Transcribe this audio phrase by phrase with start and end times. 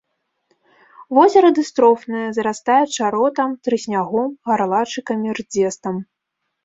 [1.15, 5.95] Возера дыстрофнае, зарастае чаротам, трыснягом, гарлачыкамі, рдзестам.